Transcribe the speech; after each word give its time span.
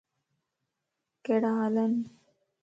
ڪھڙا 1.25 1.51
ھالن؟ 1.59 1.93